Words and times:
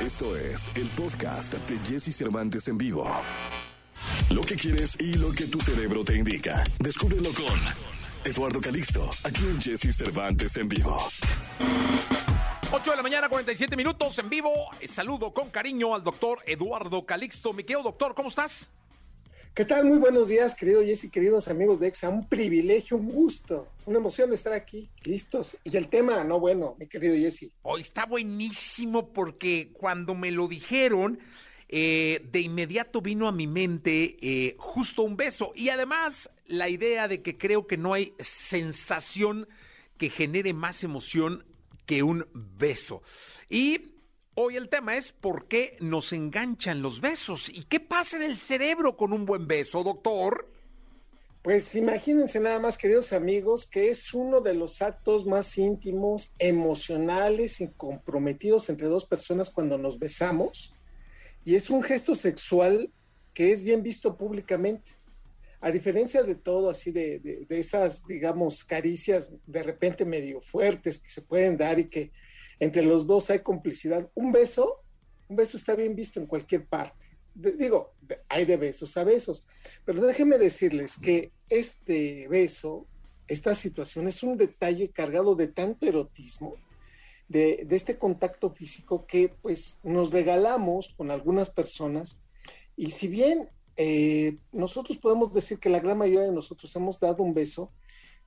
Esto 0.00 0.34
es 0.34 0.70
el 0.76 0.88
podcast 0.96 1.52
de 1.52 1.78
Jesse 1.80 2.16
Cervantes 2.16 2.66
en 2.68 2.78
vivo. 2.78 3.06
Lo 4.30 4.40
que 4.40 4.56
quieres 4.56 4.96
y 4.98 5.12
lo 5.12 5.30
que 5.30 5.44
tu 5.44 5.60
cerebro 5.60 6.02
te 6.02 6.16
indica. 6.16 6.64
Descúbrelo 6.78 7.28
con 7.34 7.44
Eduardo 8.24 8.62
Calixto, 8.62 9.10
aquí 9.24 9.44
en 9.44 9.60
Jesse 9.60 9.94
Cervantes 9.94 10.56
en 10.56 10.68
vivo. 10.68 10.96
8 12.72 12.90
de 12.90 12.96
la 12.96 13.02
mañana, 13.02 13.28
47 13.28 13.76
minutos 13.76 14.18
en 14.18 14.30
vivo. 14.30 14.54
Saludo 14.90 15.34
con 15.34 15.50
cariño 15.50 15.94
al 15.94 16.02
doctor 16.02 16.38
Eduardo 16.46 17.04
Calixto. 17.04 17.52
Mi 17.52 17.64
querido 17.64 17.82
doctor, 17.82 18.14
¿cómo 18.14 18.30
estás? 18.30 18.70
¿Qué 19.52 19.64
tal? 19.64 19.84
Muy 19.84 19.98
buenos 19.98 20.28
días, 20.28 20.54
querido 20.54 20.80
Jesse, 20.80 21.10
queridos 21.10 21.48
amigos 21.48 21.80
de 21.80 21.88
EXA. 21.88 22.08
Un 22.08 22.28
privilegio, 22.28 22.96
un 22.96 23.10
gusto, 23.10 23.66
una 23.84 23.98
emoción 23.98 24.30
de 24.30 24.36
estar 24.36 24.52
aquí, 24.52 24.88
listos. 25.02 25.56
Y 25.64 25.76
el 25.76 25.88
tema, 25.88 26.22
no 26.22 26.38
bueno, 26.38 26.76
mi 26.78 26.86
querido 26.86 27.16
Jesse. 27.16 27.50
Hoy 27.62 27.80
está 27.80 28.06
buenísimo 28.06 29.12
porque 29.12 29.72
cuando 29.72 30.14
me 30.14 30.30
lo 30.30 30.46
dijeron, 30.46 31.18
eh, 31.68 32.24
de 32.30 32.40
inmediato 32.40 33.02
vino 33.02 33.26
a 33.26 33.32
mi 33.32 33.48
mente 33.48 34.16
eh, 34.20 34.54
justo 34.56 35.02
un 35.02 35.16
beso. 35.16 35.52
Y 35.56 35.70
además, 35.70 36.30
la 36.46 36.68
idea 36.68 37.08
de 37.08 37.20
que 37.20 37.36
creo 37.36 37.66
que 37.66 37.76
no 37.76 37.92
hay 37.92 38.14
sensación 38.20 39.48
que 39.98 40.10
genere 40.10 40.52
más 40.52 40.84
emoción 40.84 41.44
que 41.86 42.04
un 42.04 42.28
beso. 42.32 43.02
Y 43.48 43.89
Hoy 44.42 44.56
el 44.56 44.70
tema 44.70 44.96
es 44.96 45.12
por 45.12 45.48
qué 45.48 45.76
nos 45.80 46.14
enganchan 46.14 46.80
los 46.80 47.02
besos 47.02 47.50
y 47.50 47.64
qué 47.64 47.78
pasa 47.78 48.16
en 48.16 48.22
el 48.22 48.38
cerebro 48.38 48.96
con 48.96 49.12
un 49.12 49.26
buen 49.26 49.46
beso, 49.46 49.82
doctor. 49.82 50.50
Pues 51.42 51.74
imagínense 51.74 52.40
nada 52.40 52.58
más, 52.58 52.78
queridos 52.78 53.12
amigos, 53.12 53.66
que 53.66 53.90
es 53.90 54.14
uno 54.14 54.40
de 54.40 54.54
los 54.54 54.80
actos 54.80 55.26
más 55.26 55.58
íntimos, 55.58 56.34
emocionales 56.38 57.60
y 57.60 57.68
comprometidos 57.68 58.70
entre 58.70 58.86
dos 58.86 59.04
personas 59.04 59.50
cuando 59.50 59.76
nos 59.76 59.98
besamos. 59.98 60.72
Y 61.44 61.54
es 61.54 61.68
un 61.68 61.82
gesto 61.82 62.14
sexual 62.14 62.90
que 63.34 63.52
es 63.52 63.60
bien 63.60 63.82
visto 63.82 64.16
públicamente. 64.16 64.92
A 65.60 65.70
diferencia 65.70 66.22
de 66.22 66.36
todo, 66.36 66.70
así 66.70 66.92
de, 66.92 67.18
de, 67.18 67.44
de 67.46 67.58
esas, 67.58 68.06
digamos, 68.06 68.64
caricias 68.64 69.34
de 69.46 69.62
repente 69.62 70.06
medio 70.06 70.40
fuertes 70.40 70.96
que 70.96 71.10
se 71.10 71.20
pueden 71.20 71.58
dar 71.58 71.78
y 71.78 71.90
que 71.90 72.10
entre 72.60 72.82
los 72.82 73.06
dos 73.06 73.30
hay 73.30 73.40
complicidad. 73.40 74.08
Un 74.14 74.30
beso, 74.30 74.82
un 75.28 75.36
beso 75.36 75.56
está 75.56 75.74
bien 75.74 75.96
visto 75.96 76.20
en 76.20 76.26
cualquier 76.26 76.66
parte. 76.66 77.06
digo, 77.34 77.94
hay 78.28 78.44
de 78.44 78.56
besos 78.56 78.96
a 78.96 79.04
besos, 79.04 79.46
pero 79.84 80.02
déjenme 80.02 80.38
decirles 80.38 80.98
que 80.98 81.32
este 81.48 82.28
beso, 82.28 82.86
esta 83.26 83.54
situación 83.54 84.06
es 84.08 84.22
un 84.22 84.36
detalle 84.36 84.90
cargado 84.90 85.34
de 85.34 85.48
tanto 85.48 85.86
erotismo, 85.86 86.56
de, 87.28 87.66
este 87.70 87.96
contacto 87.96 88.50
físico 88.50 89.06
que 89.06 89.28
pues 89.40 89.78
nos 89.84 90.10
regalamos 90.12 90.92
con 90.96 91.10
algunas 91.12 91.48
personas 91.48 92.20
y 92.76 92.90
si 92.90 93.06
bien 93.06 93.48
eh, 93.76 94.36
nosotros 94.52 94.98
podemos 94.98 95.32
decir 95.32 95.60
que 95.60 95.70
la 95.70 95.78
gran 95.78 95.96
mayoría 95.96 96.28
de 96.28 96.34
nosotros 96.34 96.74
hemos 96.74 96.98
dado 96.98 97.22
un 97.22 97.32
beso, 97.32 97.70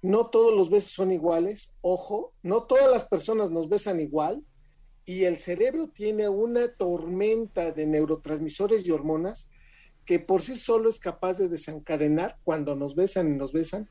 no 0.03 0.27
todos 0.27 0.53
los 0.53 0.69
besos 0.69 0.91
son 0.91 1.13
iguales, 1.13 1.77
ojo, 1.81 2.33
no 2.43 2.63
todas 2.63 2.91
las 2.91 3.05
personas 3.05 3.51
nos 3.51 3.69
besan 3.69 4.01
igual 4.01 4.43
y 5.05 5.23
el 5.23 5.37
cerebro 5.37 5.87
tiene 5.87 6.27
una 6.27 6.67
tormenta 6.75 7.71
de 7.71 7.85
neurotransmisores 7.85 8.85
y 8.85 8.91
hormonas 8.91 9.49
que 10.05 10.19
por 10.19 10.41
sí 10.41 10.57
solo 10.57 10.89
es 10.89 10.99
capaz 10.99 11.37
de 11.37 11.47
desencadenar 11.47 12.37
cuando 12.43 12.75
nos 12.75 12.95
besan 12.95 13.29
y 13.29 13.37
nos 13.37 13.53
besan 13.53 13.89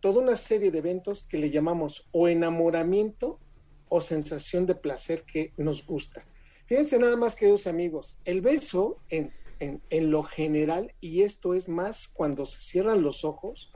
toda 0.00 0.20
una 0.20 0.36
serie 0.36 0.70
de 0.70 0.78
eventos 0.78 1.26
que 1.26 1.38
le 1.38 1.48
llamamos 1.48 2.06
o 2.12 2.28
enamoramiento 2.28 3.40
o 3.88 4.02
sensación 4.02 4.66
de 4.66 4.74
placer 4.74 5.24
que 5.24 5.54
nos 5.56 5.86
gusta. 5.86 6.26
Fíjense 6.66 6.98
nada 6.98 7.16
más, 7.16 7.36
queridos 7.36 7.66
amigos, 7.66 8.18
el 8.26 8.42
beso 8.42 8.98
en, 9.08 9.32
en, 9.60 9.80
en 9.88 10.10
lo 10.10 10.24
general, 10.24 10.92
y 11.00 11.22
esto 11.22 11.54
es 11.54 11.70
más 11.70 12.08
cuando 12.08 12.44
se 12.44 12.60
cierran 12.60 13.00
los 13.00 13.24
ojos, 13.24 13.72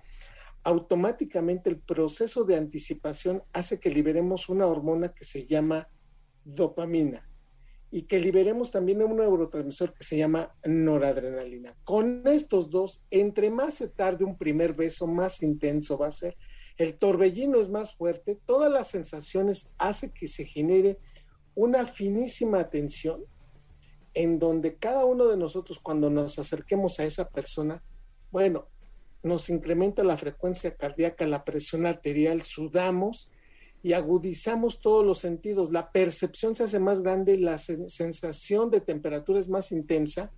automáticamente 0.68 1.70
el 1.70 1.80
proceso 1.80 2.44
de 2.44 2.54
anticipación 2.54 3.42
hace 3.54 3.80
que 3.80 3.88
liberemos 3.88 4.50
una 4.50 4.66
hormona 4.66 5.14
que 5.14 5.24
se 5.24 5.46
llama 5.46 5.88
dopamina 6.44 7.26
y 7.90 8.02
que 8.02 8.18
liberemos 8.18 8.70
también 8.70 9.02
un 9.02 9.16
neurotransmisor 9.16 9.94
que 9.94 10.04
se 10.04 10.18
llama 10.18 10.54
noradrenalina. 10.66 11.74
Con 11.84 12.22
estos 12.26 12.68
dos, 12.68 13.02
entre 13.10 13.48
más 13.50 13.74
se 13.74 13.88
tarde 13.88 14.26
un 14.26 14.36
primer 14.36 14.74
beso, 14.74 15.06
más 15.06 15.42
intenso 15.42 15.96
va 15.96 16.08
a 16.08 16.12
ser. 16.12 16.36
El 16.76 16.98
torbellino 16.98 17.58
es 17.62 17.70
más 17.70 17.96
fuerte, 17.96 18.38
todas 18.44 18.70
las 18.70 18.88
sensaciones 18.88 19.72
hace 19.78 20.12
que 20.12 20.28
se 20.28 20.44
genere 20.44 20.98
una 21.54 21.86
finísima 21.86 22.68
tensión 22.68 23.24
en 24.12 24.38
donde 24.38 24.76
cada 24.76 25.06
uno 25.06 25.28
de 25.28 25.38
nosotros 25.38 25.78
cuando 25.78 26.10
nos 26.10 26.38
acerquemos 26.38 27.00
a 27.00 27.04
esa 27.04 27.30
persona, 27.30 27.82
bueno, 28.30 28.68
nos 29.22 29.50
incrementa 29.50 30.04
la 30.04 30.16
frecuencia 30.16 30.76
cardíaca, 30.76 31.26
la 31.26 31.44
presión 31.44 31.86
arterial, 31.86 32.42
sudamos 32.42 33.30
y 33.82 33.92
agudizamos 33.92 34.80
todos 34.80 35.04
los 35.04 35.18
sentidos. 35.18 35.70
La 35.70 35.90
percepción 35.92 36.54
se 36.54 36.64
hace 36.64 36.78
más 36.78 37.02
grande, 37.02 37.36
la 37.38 37.58
sensación 37.58 38.70
de 38.70 38.80
temperatura 38.80 39.40
es 39.40 39.48
más 39.48 39.72
intensa 39.72 40.32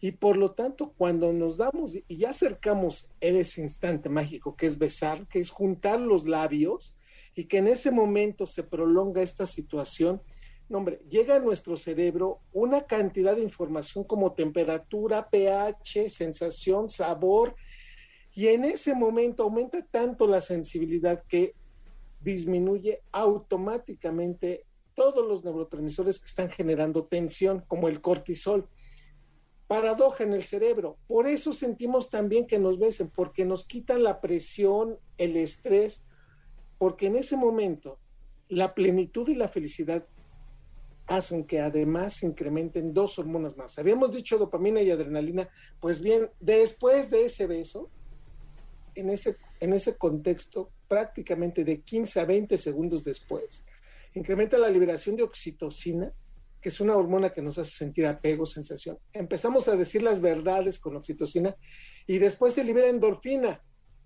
y 0.00 0.10
por 0.10 0.36
lo 0.36 0.50
tanto 0.50 0.92
cuando 0.98 1.32
nos 1.32 1.56
damos 1.56 1.96
y 1.96 2.16
ya 2.16 2.30
acercamos 2.30 3.12
en 3.20 3.36
ese 3.36 3.60
instante 3.60 4.08
mágico 4.08 4.56
que 4.56 4.66
es 4.66 4.76
besar, 4.76 5.28
que 5.28 5.38
es 5.38 5.50
juntar 5.50 6.00
los 6.00 6.26
labios 6.26 6.94
y 7.36 7.44
que 7.44 7.58
en 7.58 7.68
ese 7.68 7.92
momento 7.92 8.44
se 8.44 8.64
prolonga 8.64 9.22
esta 9.22 9.46
situación, 9.46 10.20
no, 10.68 10.84
llega 11.08 11.36
a 11.36 11.40
nuestro 11.40 11.76
cerebro 11.76 12.40
una 12.52 12.86
cantidad 12.86 13.36
de 13.36 13.42
información 13.42 14.02
como 14.02 14.32
temperatura, 14.32 15.28
pH, 15.30 16.08
sensación, 16.08 16.88
sabor, 16.88 17.54
y 18.34 18.48
en 18.48 18.64
ese 18.64 18.94
momento 18.94 19.42
aumenta 19.42 19.84
tanto 19.90 20.26
la 20.26 20.40
sensibilidad 20.40 21.22
que 21.28 21.54
disminuye 22.20 23.02
automáticamente 23.12 24.64
todos 24.94 25.26
los 25.26 25.44
neurotransmisores 25.44 26.18
que 26.18 26.26
están 26.26 26.50
generando 26.50 27.04
tensión, 27.04 27.64
como 27.66 27.88
el 27.88 28.00
cortisol. 28.00 28.68
Paradoja 29.66 30.24
en 30.24 30.34
el 30.34 30.44
cerebro. 30.44 30.98
Por 31.06 31.26
eso 31.26 31.52
sentimos 31.52 32.10
también 32.10 32.46
que 32.46 32.58
nos 32.58 32.78
besen, 32.78 33.10
porque 33.10 33.44
nos 33.44 33.64
quitan 33.64 34.02
la 34.02 34.20
presión, 34.20 34.98
el 35.16 35.36
estrés, 35.36 36.04
porque 36.78 37.06
en 37.06 37.16
ese 37.16 37.36
momento 37.36 37.98
la 38.48 38.74
plenitud 38.74 39.28
y 39.28 39.34
la 39.34 39.48
felicidad 39.48 40.06
hacen 41.06 41.44
que 41.44 41.60
además 41.60 42.22
incrementen 42.22 42.94
dos 42.94 43.18
hormonas 43.18 43.56
más. 43.56 43.78
Habíamos 43.78 44.12
dicho 44.12 44.38
dopamina 44.38 44.82
y 44.82 44.90
adrenalina, 44.90 45.48
pues 45.80 46.00
bien, 46.00 46.30
después 46.40 47.10
de 47.10 47.24
ese 47.24 47.46
beso, 47.46 47.90
en 48.94 49.10
ese, 49.10 49.36
en 49.60 49.72
ese 49.72 49.96
contexto 49.96 50.70
prácticamente 50.88 51.64
de 51.64 51.80
15 51.80 52.20
a 52.20 52.24
20 52.24 52.58
segundos 52.58 53.04
después. 53.04 53.64
Incrementa 54.14 54.58
la 54.58 54.68
liberación 54.68 55.16
de 55.16 55.22
oxitocina, 55.22 56.12
que 56.60 56.68
es 56.68 56.80
una 56.80 56.96
hormona 56.96 57.30
que 57.30 57.42
nos 57.42 57.58
hace 57.58 57.70
sentir 57.72 58.06
apego, 58.06 58.46
sensación. 58.46 58.98
Empezamos 59.12 59.68
a 59.68 59.76
decir 59.76 60.02
las 60.02 60.20
verdades 60.20 60.78
con 60.78 60.96
oxitocina 60.96 61.56
y 62.06 62.18
después 62.18 62.54
se 62.54 62.64
libera 62.64 62.88
endorfina, 62.88 63.62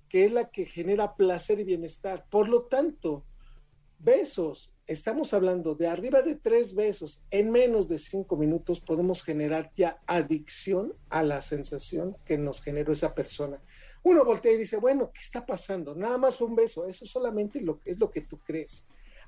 que 0.09 0.25
es 0.25 0.33
la 0.33 0.51
que 0.51 0.65
genera 0.65 1.17
placer 1.17 1.61
y 1.61 1.65
bienestar. 1.65 2.25
Por 2.31 2.49
lo 2.49 2.67
tanto, 2.67 3.25
besos, 3.99 4.73
estamos 4.87 5.35
hablando 5.35 5.75
de 5.75 5.89
arriba 5.89 6.23
de 6.23 6.37
tres 6.37 6.75
besos 6.75 7.23
en 7.31 7.51
menos 7.51 7.89
de 7.89 7.99
cinco 7.99 8.37
minutos 8.37 8.81
podemos 8.81 9.23
generar 9.23 9.73
ya 9.75 10.01
adicción 10.07 10.95
a 11.09 11.23
la 11.23 11.41
sensación 11.41 12.17
que 12.25 12.39
nos 12.39 12.63
generó 12.63 12.93
esa 12.93 13.15
persona 13.15 13.61
uno 14.07 14.25
voltea 14.25 14.53
y 14.53 14.59
dice, 14.59 14.77
bueno, 14.77 15.11
¿qué 15.13 15.21
está 15.21 15.45
pasando? 15.45 15.93
Nada 15.93 16.17
más 16.17 16.37
fue 16.37 16.47
un 16.47 16.55
beso, 16.55 16.87
eso 16.87 17.05
solamente 17.07 17.61
lo, 17.61 17.81
es 17.85 17.99
lo 17.99 18.09
que 18.09 18.21
tú 18.21 18.39
crees. 18.39 18.87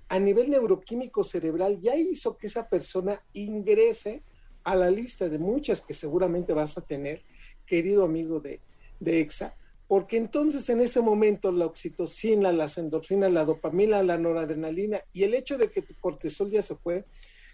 A 0.08 0.20
nivel 0.20 0.50
neuroquímico 0.50 1.24
cerebral 1.24 1.80
ya 1.80 1.96
hizo 1.96 2.38
que 2.38 2.46
esa 2.46 2.68
persona 2.68 3.20
ingrese 3.32 4.22
a 4.62 4.76
la 4.76 4.88
lista 4.88 5.28
de 5.28 5.40
muchas 5.40 5.80
que 5.80 5.94
seguramente 5.94 6.52
vas 6.52 6.78
a 6.78 6.86
tener, 6.86 7.25
querido 7.66 8.04
amigo 8.04 8.38
de, 8.38 8.60
de 9.00 9.19
EXA, 9.19 9.56
porque 9.88 10.16
entonces 10.16 10.69
en 10.69 10.78
ese 10.78 11.00
momento 11.00 11.50
la 11.50 11.66
oxitocina, 11.66 12.52
las 12.52 12.78
endorfinas, 12.78 13.32
la 13.32 13.44
dopamina, 13.44 14.00
la 14.04 14.16
noradrenalina 14.16 15.02
y 15.12 15.24
el 15.24 15.34
hecho 15.34 15.58
de 15.58 15.72
que 15.72 15.82
tu 15.82 15.94
cortisol 15.98 16.52
ya 16.52 16.62
se 16.62 16.76
fue, 16.76 17.04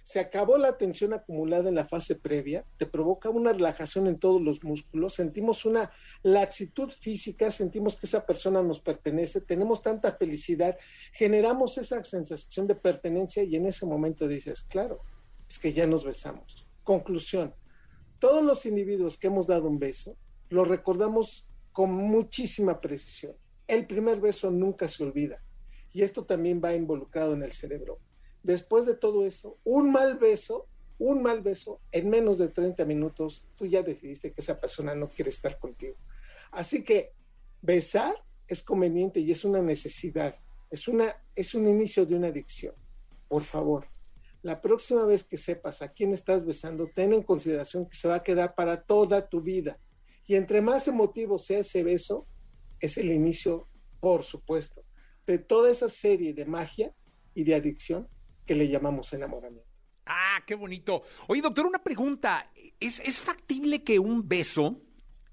se 0.04 0.20
acabó 0.20 0.58
la 0.58 0.76
tensión 0.76 1.14
acumulada 1.14 1.70
en 1.70 1.74
la 1.74 1.86
fase 1.86 2.14
previa, 2.14 2.66
te 2.76 2.84
provoca 2.84 3.30
una 3.30 3.54
relajación 3.54 4.06
en 4.06 4.18
todos 4.18 4.40
los 4.40 4.62
músculos, 4.62 5.14
sentimos 5.14 5.64
una 5.64 5.90
laxitud 6.22 6.90
física, 6.90 7.50
sentimos 7.50 7.96
que 7.96 8.04
esa 8.04 8.26
persona 8.26 8.62
nos 8.62 8.80
pertenece, 8.80 9.40
tenemos 9.40 9.80
tanta 9.80 10.12
felicidad, 10.12 10.76
generamos 11.14 11.78
esa 11.78 12.04
sensación 12.04 12.66
de 12.66 12.74
pertenencia 12.74 13.42
y 13.42 13.56
en 13.56 13.64
ese 13.64 13.86
momento 13.86 14.28
dices, 14.28 14.62
claro, 14.62 15.00
es 15.48 15.58
que 15.58 15.72
ya 15.72 15.86
nos 15.86 16.04
besamos. 16.04 16.66
Conclusión, 16.82 17.54
todos 18.18 18.44
los 18.44 18.66
individuos 18.66 19.16
que 19.16 19.28
hemos 19.28 19.46
dado 19.46 19.66
un 19.68 19.78
beso, 19.78 20.18
lo 20.50 20.66
recordamos 20.66 21.48
con 21.72 21.90
muchísima 21.90 22.78
precisión. 22.78 23.34
El 23.66 23.86
primer 23.86 24.20
beso 24.20 24.50
nunca 24.50 24.86
se 24.86 25.02
olvida 25.02 25.42
y 25.92 26.02
esto 26.02 26.26
también 26.26 26.60
va 26.62 26.74
involucrado 26.74 27.32
en 27.32 27.42
el 27.42 27.52
cerebro 27.52 28.00
después 28.44 28.86
de 28.86 28.94
todo 28.94 29.26
eso, 29.26 29.58
un 29.64 29.90
mal 29.90 30.18
beso 30.18 30.68
un 30.98 31.22
mal 31.22 31.42
beso, 31.42 31.80
en 31.90 32.08
menos 32.08 32.38
de 32.38 32.48
30 32.48 32.84
minutos, 32.84 33.44
tú 33.56 33.66
ya 33.66 33.82
decidiste 33.82 34.32
que 34.32 34.40
esa 34.40 34.60
persona 34.60 34.94
no 34.94 35.08
quiere 35.08 35.30
estar 35.30 35.58
contigo. 35.58 35.96
Así 36.52 36.84
que 36.84 37.12
besar 37.60 38.14
es 38.46 38.62
conveniente 38.62 39.20
y 39.20 39.30
es 39.30 39.44
una 39.44 39.60
necesidad, 39.60 40.36
es, 40.70 40.86
una, 40.86 41.16
es 41.34 41.54
un 41.54 41.68
inicio 41.68 42.06
de 42.06 42.14
una 42.14 42.28
adicción. 42.28 42.74
Por 43.28 43.44
favor, 43.44 43.86
la 44.42 44.60
próxima 44.60 45.04
vez 45.04 45.24
que 45.24 45.36
sepas 45.36 45.82
a 45.82 45.92
quién 45.92 46.12
estás 46.12 46.44
besando, 46.44 46.88
ten 46.94 47.12
en 47.12 47.22
consideración 47.22 47.86
que 47.88 47.96
se 47.96 48.08
va 48.08 48.16
a 48.16 48.22
quedar 48.22 48.54
para 48.54 48.82
toda 48.82 49.28
tu 49.28 49.40
vida. 49.40 49.78
Y 50.26 50.36
entre 50.36 50.60
más 50.60 50.86
emotivo 50.86 51.38
sea 51.38 51.60
ese 51.60 51.82
beso, 51.82 52.26
es 52.78 52.98
el 52.98 53.10
inicio, 53.10 53.66
por 54.00 54.22
supuesto, 54.22 54.84
de 55.26 55.38
toda 55.38 55.70
esa 55.70 55.88
serie 55.88 56.34
de 56.34 56.44
magia 56.44 56.94
y 57.34 57.44
de 57.44 57.54
adicción 57.54 58.08
que 58.46 58.54
le 58.54 58.68
llamamos 58.68 59.12
enamoramiento. 59.12 59.68
Ah, 60.06 60.42
qué 60.46 60.54
bonito. 60.54 61.02
Oye, 61.28 61.40
doctor, 61.40 61.66
una 61.66 61.82
pregunta. 61.82 62.50
¿Es, 62.78 63.00
es 63.00 63.20
factible 63.20 63.82
que 63.82 63.98
un 63.98 64.28
beso, 64.28 64.82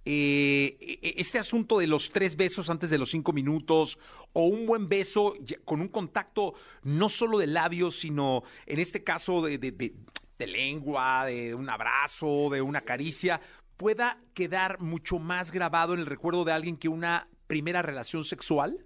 eh, 0.06 0.78
e, 0.80 1.00
e, 1.02 1.14
este 1.18 1.40
asunto 1.40 1.80
de 1.80 1.88
los 1.88 2.12
tres 2.12 2.36
besos 2.36 2.70
antes 2.70 2.90
de 2.90 2.98
los 2.98 3.12
cinco 3.12 3.34
minutos, 3.34 4.00
o 4.34 4.46
un 4.46 4.66
buen 4.66 4.88
beso 4.88 5.34
con 5.66 5.82
un 5.82 5.90
contacto 5.90 6.54
no 6.84 7.10
solo 7.10 7.38
de 7.38 7.48
labios, 7.48 8.00
sino 8.00 8.44
en 8.66 8.80
este 8.80 9.04
caso 9.04 9.42
de, 9.42 9.58
de 9.58 10.48
lengua, 10.48 11.26
de 11.26 11.54
un 11.54 11.70
abrazo, 11.70 12.50
de 12.50 12.62
una 12.62 12.82
caricia, 12.82 13.42
pueda 13.78 14.22
quedar 14.34 14.80
mucho 14.80 15.20
más 15.20 15.52
grabado 15.52 15.94
en 15.94 16.00
el 16.00 16.06
recuerdo 16.06 16.46
de 16.46 16.52
alguien 16.52 16.78
que 16.78 16.88
una 16.88 17.28
primera 17.48 17.82
relación 17.82 18.24
sexual? 18.24 18.86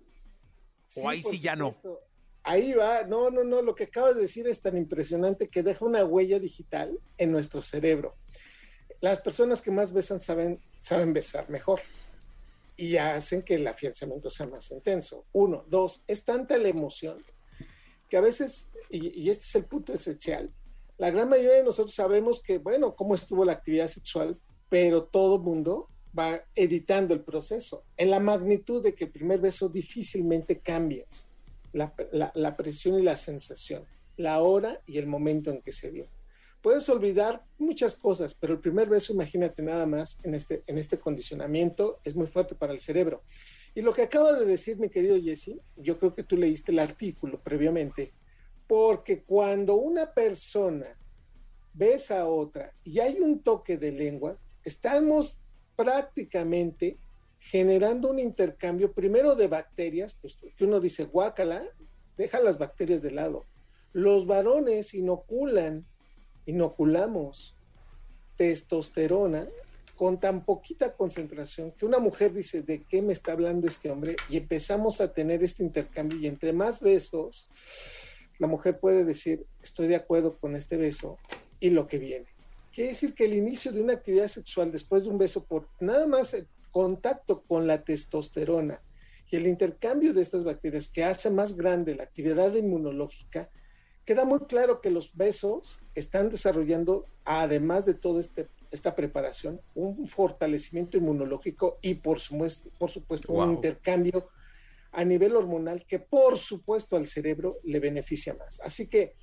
¿O 0.95 1.09
ahí 1.09 1.21
sí 1.21 1.39
ya 1.39 1.55
no? 1.55 1.71
Ahí 2.47 2.73
va, 2.73 3.03
no, 3.05 3.31
no, 3.31 3.43
no, 3.43 3.63
lo 3.63 3.73
que 3.73 3.85
acabas 3.85 4.13
de 4.13 4.21
decir 4.21 4.47
es 4.47 4.61
tan 4.61 4.77
impresionante 4.77 5.47
que 5.47 5.63
deja 5.63 5.83
una 5.83 6.05
huella 6.05 6.37
digital 6.37 6.99
en 7.17 7.31
nuestro 7.31 7.59
cerebro. 7.59 8.15
Las 9.01 9.19
personas 9.19 9.63
que 9.63 9.71
más 9.71 9.91
besan 9.91 10.19
saben, 10.19 10.61
saben 10.79 11.11
besar 11.11 11.49
mejor 11.49 11.81
y 12.77 12.97
hacen 12.97 13.41
que 13.41 13.55
el 13.55 13.65
afianzamiento 13.65 14.29
sea 14.29 14.45
más 14.45 14.69
intenso. 14.69 15.25
Uno, 15.33 15.65
dos, 15.67 16.03
es 16.05 16.23
tanta 16.23 16.59
la 16.59 16.67
emoción 16.67 17.25
que 18.11 18.17
a 18.17 18.21
veces, 18.21 18.69
y, 18.91 19.23
y 19.23 19.31
este 19.31 19.45
es 19.45 19.55
el 19.55 19.65
punto 19.65 19.91
esencial, 19.91 20.53
la 20.99 21.09
gran 21.09 21.27
mayoría 21.27 21.57
de 21.57 21.63
nosotros 21.63 21.95
sabemos 21.95 22.43
que, 22.43 22.59
bueno, 22.59 22.95
cómo 22.95 23.15
estuvo 23.15 23.43
la 23.43 23.53
actividad 23.53 23.87
sexual, 23.87 24.39
pero 24.69 25.05
todo 25.05 25.39
mundo 25.39 25.89
va 26.17 26.45
editando 26.53 27.15
el 27.15 27.21
proceso 27.21 27.83
en 27.97 28.11
la 28.11 28.19
magnitud 28.19 28.83
de 28.83 28.93
que 28.93 29.05
el 29.05 29.11
primer 29.11 29.39
beso 29.39 29.67
difícilmente 29.67 30.59
cambias 30.59 31.27
la, 31.75 32.55
presión 32.57 32.99
y 32.99 33.03
la 33.03 33.17
sensación, 33.17 33.85
la 34.17 34.39
hora 34.39 34.81
y 34.85 34.97
el 34.97 35.07
momento 35.07 35.51
en 35.51 35.61
que 35.61 35.71
se 35.71 35.91
dio. 35.91 36.07
Puedes 36.61 36.87
olvidar 36.89 37.43
muchas 37.57 37.95
cosas, 37.95 38.33
pero 38.33 38.53
el 38.53 38.59
primer 38.59 38.89
beso, 38.89 39.13
imagínate 39.13 39.61
nada 39.61 39.85
más, 39.85 40.17
en 40.23 40.33
este, 40.33 40.63
en 40.67 40.77
este 40.77 40.97
condicionamiento 40.97 41.99
es 42.03 42.15
muy 42.15 42.27
fuerte 42.27 42.55
para 42.55 42.73
el 42.73 42.79
cerebro. 42.79 43.23
Y 43.75 43.81
lo 43.81 43.93
que 43.93 44.03
acaba 44.03 44.33
de 44.33 44.45
decir 44.45 44.79
mi 44.79 44.89
querido 44.89 45.21
Jesse, 45.21 45.59
yo 45.75 45.99
creo 45.99 46.15
que 46.15 46.23
tú 46.23 46.37
leíste 46.37 46.71
el 46.71 46.79
artículo 46.79 47.41
previamente, 47.43 48.13
porque 48.67 49.23
cuando 49.23 49.75
una 49.75 50.13
persona 50.13 50.97
besa 51.73 52.21
a 52.21 52.27
otra 52.27 52.71
y 52.83 52.99
hay 52.99 53.19
un 53.19 53.43
toque 53.43 53.77
de 53.77 53.91
lenguas, 53.91 54.47
estamos 54.63 55.39
prácticamente 55.75 56.97
generando 57.51 58.09
un 58.09 58.17
intercambio 58.17 58.91
primero 58.91 59.35
de 59.35 59.47
bacterias, 59.47 60.17
que 60.57 60.63
uno 60.63 60.79
dice, 60.79 61.03
guácala, 61.03 61.63
deja 62.17 62.39
las 62.39 62.57
bacterias 62.57 63.03
de 63.03 63.11
lado. 63.11 63.45
Los 63.93 64.25
varones 64.25 64.95
inoculan, 64.95 65.85
inoculamos 66.47 67.55
testosterona 68.35 69.47
con 69.95 70.19
tan 70.19 70.43
poquita 70.43 70.95
concentración 70.95 71.71
que 71.71 71.85
una 71.85 71.99
mujer 71.99 72.33
dice, 72.33 72.63
¿de 72.63 72.83
qué 72.83 73.03
me 73.03 73.13
está 73.13 73.33
hablando 73.33 73.67
este 73.67 73.91
hombre? 73.91 74.15
Y 74.27 74.37
empezamos 74.37 74.99
a 74.99 75.13
tener 75.13 75.43
este 75.43 75.63
intercambio 75.63 76.17
y 76.17 76.25
entre 76.25 76.51
más 76.51 76.81
besos, 76.81 77.47
la 78.39 78.47
mujer 78.47 78.79
puede 78.79 79.05
decir, 79.05 79.45
estoy 79.61 79.87
de 79.87 79.95
acuerdo 79.95 80.35
con 80.39 80.55
este 80.55 80.77
beso 80.77 81.19
y 81.59 81.69
lo 81.69 81.87
que 81.87 81.99
viene. 81.99 82.25
Quiere 82.73 82.89
decir 82.89 83.13
que 83.13 83.25
el 83.25 83.35
inicio 83.35 83.71
de 83.71 83.81
una 83.81 83.93
actividad 83.93 84.27
sexual 84.27 84.71
después 84.71 85.03
de 85.03 85.11
un 85.11 85.19
beso 85.19 85.45
por 85.45 85.69
nada 85.79 86.07
más 86.07 86.33
contacto 86.75 87.41
con 87.43 87.67
la 87.67 87.85
testosterona 87.85 88.81
y 89.31 89.37
el 89.37 89.47
intercambio 89.47 90.13
de 90.13 90.21
estas 90.21 90.43
bacterias 90.43 90.89
que 90.89 91.05
hace 91.05 91.31
más 91.31 91.55
grande 91.55 91.95
la 91.95 92.03
actividad 92.03 92.53
inmunológica, 92.53 93.49
queda 94.03 94.25
muy 94.25 94.39
claro 94.41 94.81
que 94.81 94.91
los 94.91 95.15
besos 95.15 95.79
están 95.93 96.29
desarrollando, 96.29 97.05
además 97.23 97.85
de 97.85 97.93
toda 97.93 98.19
este, 98.19 98.49
esta 98.71 98.93
preparación, 98.93 99.61
un 99.73 100.09
fortalecimiento 100.09 100.97
inmunológico 100.97 101.77
y 101.81 101.93
por 101.93 102.19
supuesto, 102.19 102.69
por 102.77 102.91
supuesto 102.91 103.31
un 103.31 103.53
intercambio 103.53 104.27
a 104.91 105.05
nivel 105.05 105.37
hormonal 105.37 105.85
que 105.87 105.99
por 105.99 106.37
supuesto 106.37 106.97
al 106.97 107.07
cerebro 107.07 107.57
le 107.63 107.79
beneficia 107.79 108.33
más. 108.33 108.59
Así 108.59 108.89
que, 108.89 109.13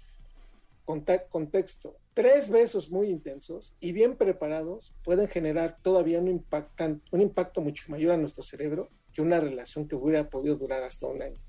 contexto, 0.84 1.96
tres 2.14 2.50
besos 2.50 2.90
muy 2.90 3.08
intensos 3.08 3.74
y 3.80 3.92
bien 3.92 4.16
preparados 4.16 4.92
pueden 5.04 5.28
generar 5.28 5.78
todavía 5.82 6.18
un, 6.18 6.28
impacto, 6.28 7.00
un 7.10 7.20
impacto 7.20 7.60
mucho 7.60 7.84
mayor 7.88 8.12
a 8.12 8.16
nuestro 8.16 8.42
cerebro 8.42 8.90
que 9.12 9.22
una 9.22 9.40
relación 9.40 9.88
que 9.88 9.94
hubiera 9.94 10.28
podido 10.28 10.56
durar 10.56 10.82
hasta 10.82 11.06
un 11.06 11.22
año. 11.22 11.40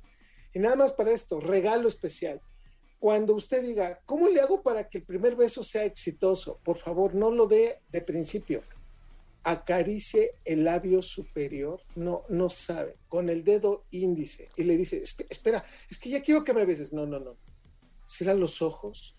Y 0.53 0.59
nada 0.59 0.75
más 0.75 0.93
para 0.93 1.11
esto, 1.11 1.39
regalo 1.39 1.87
especial. 1.87 2.41
Cuando 2.99 3.33
usted 3.35 3.63
diga, 3.63 3.99
¿cómo 4.05 4.29
le 4.29 4.39
hago 4.39 4.61
para 4.61 4.87
que 4.87 4.99
el 4.99 5.03
primer 5.03 5.35
beso 5.35 5.63
sea 5.63 5.83
exitoso? 5.83 6.59
Por 6.63 6.77
favor, 6.77 7.15
no 7.15 7.31
lo 7.31 7.47
dé 7.47 7.79
de 7.91 8.01
principio. 8.01 8.63
Acaricie 9.43 10.35
el 10.45 10.63
labio 10.63 11.01
superior, 11.01 11.81
no, 11.95 12.23
no 12.29 12.49
sabe, 12.49 12.95
con 13.09 13.29
el 13.29 13.43
dedo 13.43 13.83
índice 13.91 14.49
y 14.55 14.63
le 14.63 14.77
dice, 14.77 15.01
espera, 15.01 15.65
es 15.89 15.99
que 15.99 16.09
ya 16.09 16.21
quiero 16.21 16.45
que 16.45 16.53
me 16.53 16.65
beses. 16.65 16.93
No, 16.93 17.05
no, 17.05 17.19
no. 17.19 17.35
Cierra 18.05 18.35
los 18.35 18.61
ojos, 18.61 19.17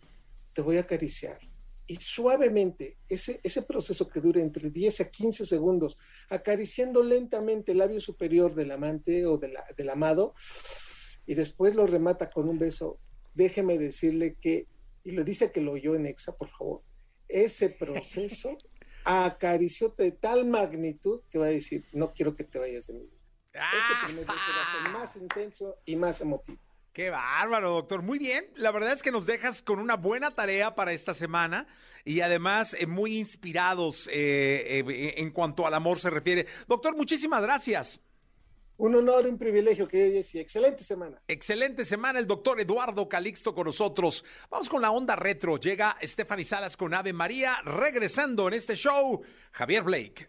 te 0.55 0.63
voy 0.63 0.77
a 0.77 0.81
acariciar. 0.81 1.39
Y 1.87 1.97
suavemente, 1.97 2.97
ese, 3.09 3.41
ese 3.43 3.63
proceso 3.63 4.09
que 4.09 4.21
dura 4.21 4.41
entre 4.41 4.71
10 4.71 5.03
a 5.03 5.11
15 5.11 5.45
segundos, 5.45 5.99
acariciando 6.31 7.03
lentamente 7.03 7.73
el 7.73 7.79
labio 7.79 8.01
superior 8.01 8.55
del 8.55 8.71
amante 8.71 9.27
o 9.27 9.37
del 9.39 9.91
amado, 9.91 10.35
y 11.27 11.35
después 11.35 11.75
lo 11.75 11.87
remata 11.87 12.31
con 12.31 12.49
un 12.49 12.59
beso, 12.59 12.99
déjeme 13.35 13.77
decirle 13.79 14.37
que, 14.41 14.67
y 15.03 15.11
lo 15.11 15.25
dice 15.25 15.53
que 15.53 15.61
lo 15.61 15.73
oyó 15.73 15.95
en 15.95 16.07
Exa, 16.07 16.35
por 16.37 16.49
favor, 16.51 16.83
ese 17.29 17.69
proceso 17.69 18.57
acarició 19.05 19.95
de 19.99 20.13
tal 20.13 20.47
magnitud 20.47 21.21
que 21.31 21.39
va 21.39 21.47
a 21.47 21.51
decir, 21.51 21.85
no 21.93 22.13
quiero 22.15 22.35
que 22.35 22.45
te 22.45 22.59
vayas 22.59 22.87
de 22.87 22.95
mi 22.95 23.01
vida. 23.01 23.21
Ese 23.53 24.07
primer 24.07 24.25
beso 24.25 24.39
va 24.57 24.63
a 24.63 24.85
ser 24.85 24.93
más 24.93 25.17
intenso 25.17 25.77
y 25.85 25.97
más 25.97 26.21
emotivo. 26.21 26.59
Qué 26.95 27.11
bárbaro, 27.11 27.73
doctor. 27.73 28.03
Muy 28.03 28.21
bien. 28.21 28.47
La 28.55 28.71
verdad 28.71 28.93
es 28.93 29.03
que 29.03 29.11
nos 29.11 29.27
dejas 29.27 29.63
con 29.63 29.81
una 29.81 29.97
buena 29.97 30.31
tarea 30.31 30.77
para 30.77 30.93
esta 30.93 31.13
semana 31.13 31.67
y 32.05 32.21
además 32.21 32.77
eh, 32.79 32.87
muy 32.87 33.19
inspirados 33.19 34.07
eh, 34.13 34.79
eh, 34.79 35.15
en 35.17 35.33
cuanto 35.33 35.67
al 35.67 35.75
amor 35.75 35.99
se 35.99 36.09
refiere. 36.09 36.47
Doctor, 36.69 36.97
muchísimas 36.97 37.43
gracias. 37.43 38.01
Un 38.77 38.95
honor, 38.95 39.27
un 39.27 39.39
privilegio, 39.39 39.89
que 39.89 40.13
Jessy. 40.13 40.39
Excelente 40.39 40.85
semana. 40.85 41.21
Excelente 41.27 41.85
semana, 41.85 42.21
el 42.21 42.29
doctor 42.29 42.61
Eduardo 42.61 43.09
Calixto 43.09 43.57
con 43.57 43.67
nosotros. 43.67 44.25
Vamos 44.49 44.69
con 44.69 44.81
la 44.81 44.93
onda 44.93 45.17
retro. 45.17 45.59
Llega 45.59 45.97
Stephanie 46.01 46.45
Salas 46.45 46.77
con 46.77 46.95
Ave 46.95 47.13
María, 47.13 47.57
regresando 47.65 48.47
en 48.47 48.55
este 48.55 48.77
show, 48.77 49.21
Javier 49.51 49.83
Blake. 49.83 50.29